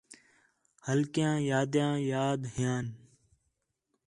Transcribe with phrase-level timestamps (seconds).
[0.87, 2.85] ہلکیاں یادیاں یاد ھیان